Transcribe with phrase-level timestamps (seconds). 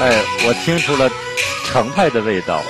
[0.00, 1.08] 哎，我听出了
[1.64, 2.60] 程派的味道。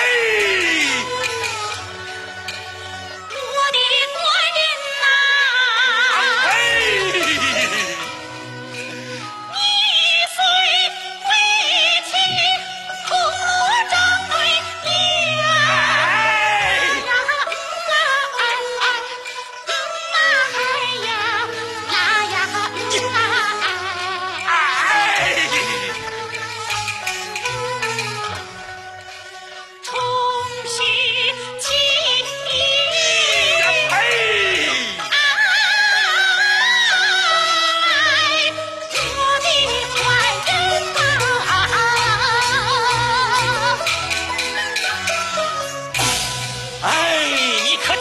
[0.00, 0.29] Hey!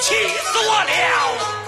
[0.01, 1.59] 气死我了。